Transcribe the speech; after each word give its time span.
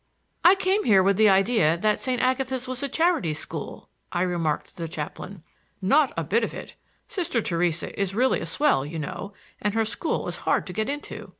"I 0.43 0.55
came 0.55 0.85
here 0.85 1.03
with 1.03 1.17
the 1.17 1.29
idea 1.29 1.77
that 1.77 1.99
St. 1.99 2.19
Agatha's 2.19 2.67
was 2.67 2.81
a 2.81 2.89
charity 2.89 3.35
school," 3.35 3.87
I 4.11 4.23
remarked 4.23 4.69
to 4.69 4.75
the 4.77 4.87
chaplain. 4.87 5.43
"Not 5.79 6.11
a 6.17 6.23
bit 6.23 6.43
of 6.43 6.55
it! 6.55 6.73
Sister 7.07 7.39
Theresa 7.39 7.93
is 8.01 8.15
really 8.15 8.39
a 8.39 8.47
swell, 8.47 8.83
you 8.83 8.97
know, 8.97 9.33
and 9.61 9.75
her 9.75 9.85
school 9.85 10.27
is 10.27 10.37
hard 10.37 10.65
to 10.65 10.73
get 10.73 10.89
into." 10.89 11.29